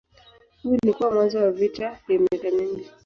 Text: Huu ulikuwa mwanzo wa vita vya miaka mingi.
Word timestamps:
Huu 0.63 0.77
ulikuwa 0.83 1.11
mwanzo 1.11 1.37
wa 1.39 1.51
vita 1.51 1.97
vya 2.07 2.19
miaka 2.19 2.51
mingi. 2.51 2.85